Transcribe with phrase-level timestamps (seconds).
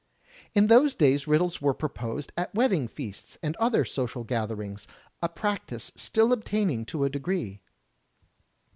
[0.55, 4.87] In those days riddles were proposed at wedding feasts and other social gatherings,
[5.21, 7.61] a practice still obtaining to a degree.